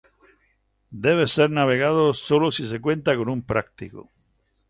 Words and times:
Debe 1.05 1.25
ser 1.27 1.51
navegado 1.51 2.15
sólo 2.15 2.49
si 2.49 2.65
se 2.67 2.81
cuenta 2.81 3.15
con 3.15 3.29
un 3.29 3.43
práctico. 3.43 4.09